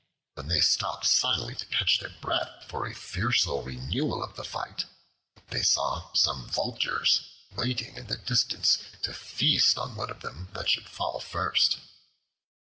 When 0.33 0.47
they 0.47 0.61
stopped 0.61 1.05
suddenly 1.05 1.53
to 1.53 1.65
catch 1.67 1.99
their 1.99 2.09
breath 2.21 2.65
for 2.67 2.87
a 2.87 2.95
fiercer 2.95 3.51
renewal 3.61 4.23
of 4.23 4.35
the 4.35 4.43
fight, 4.43 4.85
they 5.51 5.61
saw 5.61 6.11
some 6.13 6.49
Vultures 6.49 7.21
waiting 7.55 7.95
in 7.95 8.07
the 8.07 8.17
distance 8.17 8.79
to 9.03 9.13
feast 9.13 9.77
on 9.77 9.89
the 9.95 10.03
one 10.07 10.47
that 10.53 10.69
should 10.71 10.89
fall 10.89 11.19
first. 11.19 11.77